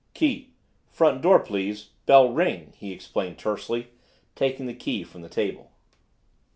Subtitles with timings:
[0.15, 0.49] "Key,
[0.87, 3.89] front door please bell ring," he explained tersely,
[4.33, 5.73] taking the key from the table.